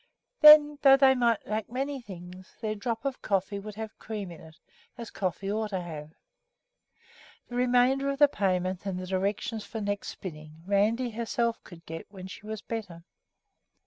[0.39, 4.31] Then, though they still might lack many things, their drop of coffee could have cream
[4.31, 4.57] in it,
[4.97, 6.15] as coffee ought to have.
[7.49, 11.85] The remainder of the payment and the directions for the next spinning Randi herself could
[11.85, 13.03] get when she was better.